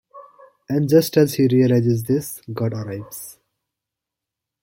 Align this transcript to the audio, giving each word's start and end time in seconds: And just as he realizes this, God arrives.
And 0.67 0.89
just 0.89 1.15
as 1.15 1.35
he 1.35 1.47
realizes 1.47 2.05
this, 2.05 2.41
God 2.51 2.73
arrives. 2.73 3.37